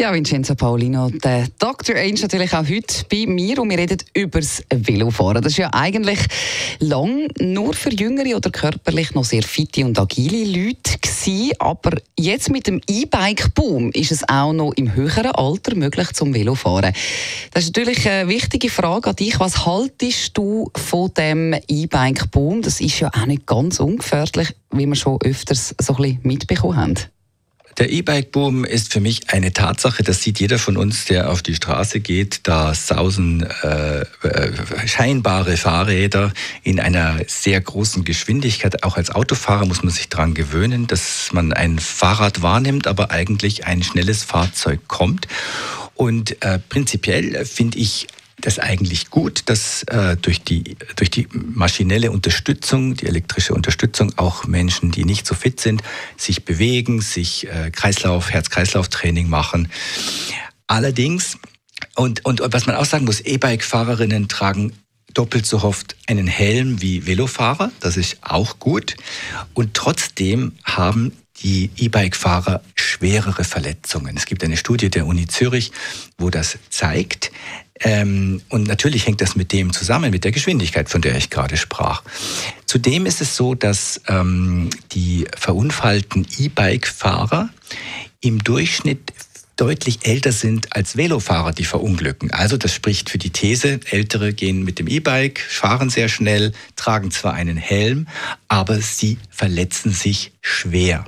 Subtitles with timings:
[0.00, 1.94] Ja, Vincenzo Paulino, der Dr.
[1.94, 5.40] Ainge natürlich auch heute bei mir und wir reden über das Velofahren.
[5.40, 6.18] Das ist ja eigentlich
[6.80, 12.50] lang nur für jüngere oder körperlich noch sehr fitte und agile Leute gewesen, aber jetzt
[12.50, 16.92] mit dem E-Bike-Boom ist es auch noch im höheren Alter möglich zum Velofahren.
[17.52, 19.38] Das ist natürlich eine wichtige Frage an dich.
[19.38, 22.62] Was haltest du von dem E-Bike-Boom?
[22.62, 26.76] Das ist ja auch nicht ganz ungefährlich, wie wir schon öfters so ein bisschen mitbekommen
[26.76, 26.94] haben.
[27.78, 30.04] Der E-Bike-Boom ist für mich eine Tatsache.
[30.04, 32.40] Das sieht jeder von uns, der auf die Straße geht.
[32.44, 34.06] Da sausen äh, äh,
[34.86, 36.32] scheinbare Fahrräder
[36.62, 38.84] in einer sehr großen Geschwindigkeit.
[38.84, 43.66] Auch als Autofahrer muss man sich daran gewöhnen, dass man ein Fahrrad wahrnimmt, aber eigentlich
[43.66, 45.26] ein schnelles Fahrzeug kommt.
[45.94, 48.06] Und äh, prinzipiell finde ich
[48.46, 54.46] das eigentlich gut, dass äh, durch, die, durch die maschinelle Unterstützung, die elektrische Unterstützung auch
[54.46, 55.82] Menschen, die nicht so fit sind,
[56.16, 59.68] sich bewegen, sich äh, Kreislauf, Herz-Kreislauf-Training machen.
[60.66, 61.38] Allerdings,
[61.96, 64.72] und, und, und was man auch sagen muss, E-Bike-Fahrerinnen tragen
[65.14, 68.96] doppelt so oft einen Helm wie Velofahrer, das ist auch gut.
[69.54, 74.16] Und trotzdem haben die E-Bike-Fahrer schwerere Verletzungen.
[74.16, 75.72] Es gibt eine Studie der Uni Zürich,
[76.18, 77.32] wo das zeigt.
[77.80, 81.56] Ähm, und natürlich hängt das mit dem zusammen, mit der Geschwindigkeit, von der ich gerade
[81.56, 82.02] sprach.
[82.66, 87.48] Zudem ist es so, dass ähm, die verunfallten E-Bike-Fahrer
[88.20, 89.12] im Durchschnitt
[89.56, 92.32] deutlich älter sind als Velofahrer, die verunglücken.
[92.32, 97.10] Also das spricht für die These, Ältere gehen mit dem E-Bike, fahren sehr schnell, tragen
[97.10, 98.08] zwar einen Helm,
[98.48, 101.04] aber sie verletzen sich schwer.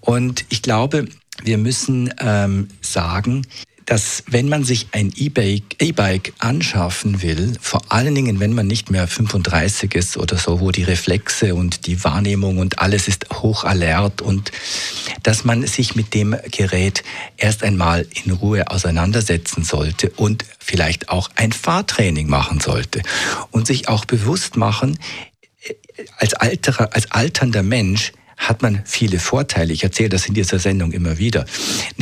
[0.00, 1.06] Und ich glaube,
[1.42, 3.46] wir müssen ähm, sagen,
[3.92, 9.06] dass wenn man sich ein E-Bike anschaffen will, vor allen Dingen, wenn man nicht mehr
[9.06, 14.50] 35 ist oder so, wo die Reflexe und die Wahrnehmung und alles ist hochalert und
[15.22, 17.04] dass man sich mit dem Gerät
[17.36, 23.02] erst einmal in Ruhe auseinandersetzen sollte und vielleicht auch ein Fahrtraining machen sollte
[23.50, 24.98] und sich auch bewusst machen,
[25.64, 25.74] äh,
[26.16, 28.12] als, alterer, als alternder Mensch,
[28.48, 29.72] hat man viele Vorteile.
[29.72, 31.46] Ich erzähle das in dieser Sendung immer wieder.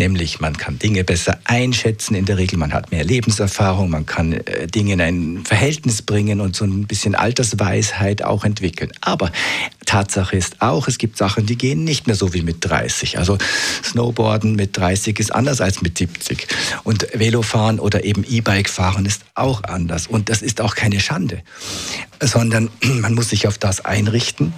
[0.01, 4.33] Nämlich, man kann Dinge besser einschätzen in der Regel, man hat mehr Lebenserfahrung, man kann
[4.33, 8.93] äh, Dinge in ein Verhältnis bringen und so ein bisschen Altersweisheit auch entwickeln.
[9.03, 9.31] Aber
[9.85, 13.19] Tatsache ist auch, es gibt Sachen, die gehen nicht mehr so wie mit 30.
[13.19, 13.37] Also
[13.85, 16.47] Snowboarden mit 30 ist anders als mit 70.
[16.83, 20.07] Und Velofahren oder eben E-Bike fahren ist auch anders.
[20.07, 21.43] Und das ist auch keine Schande,
[22.21, 22.71] sondern
[23.01, 24.53] man muss sich auf das einrichten.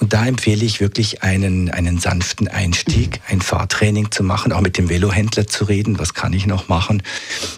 [0.00, 4.76] Und da empfehle ich wirklich einen, einen sanften Einstieg, ein Fahrtraining zu machen, auch mit
[4.78, 7.02] dem Velohändler zu reden, was kann ich noch machen,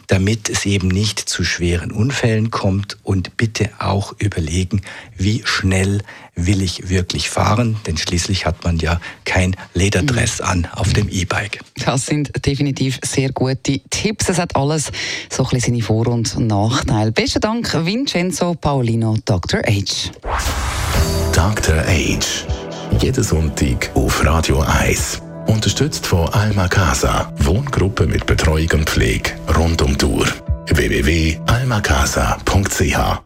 [0.06, 4.83] damit es eben nicht zu schweren Unfällen kommt und bitte auch überlegen,
[5.17, 6.03] wie schnell
[6.37, 11.61] will ich wirklich fahren, denn schließlich hat man ja kein Lederdress an auf dem E-Bike.
[11.85, 14.29] Das sind definitiv sehr gute Tipps.
[14.29, 14.93] Es hat alles
[15.31, 17.13] so ein bisschen seine Vor- und Nachteile.
[17.13, 19.61] Besten Dank, Vincenzo Paulino, Dr.
[19.67, 20.11] H.
[21.33, 21.83] Dr.
[21.85, 22.19] H.
[23.01, 25.23] Jeden Sonntag auf Radio 1.
[25.47, 30.27] Unterstützt von Alma Casa, Wohngruppe mit Betreuung und Pflege rund um Uhr.
[30.69, 33.25] www.almacasa.ch